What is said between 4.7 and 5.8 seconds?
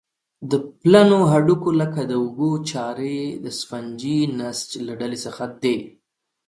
له ډلې څخه دي.